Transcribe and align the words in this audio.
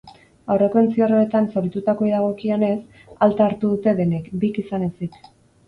Aurreko 0.53 0.79
entzierroetan 0.81 1.49
zauritutakoei 1.53 2.09
dagokienez, 2.15 2.73
alta 3.29 3.47
hartu 3.51 3.73
dute 3.77 3.97
denek, 4.03 4.35
bik 4.47 4.61
izan 4.67 4.91
ezik. 4.93 5.25